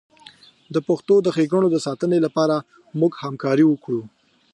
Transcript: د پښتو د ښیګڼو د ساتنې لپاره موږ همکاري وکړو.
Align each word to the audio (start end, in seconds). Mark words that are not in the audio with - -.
د 0.73 0.75
پښتو 0.87 1.15
د 1.21 1.27
ښیګڼو 1.35 1.67
د 1.71 1.77
ساتنې 1.85 2.19
لپاره 2.25 2.55
موږ 2.99 3.11
همکاري 3.23 3.65
وکړو. 3.67 4.01